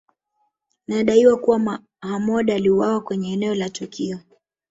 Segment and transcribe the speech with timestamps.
[0.87, 4.19] Inadaiwa kuwa Hamoud aliuawa kwenye eneo la tukio